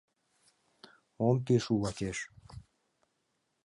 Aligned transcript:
Ом 1.27 1.35
пиж 1.45 1.63
у 1.73 1.75
лакеш 1.83 2.17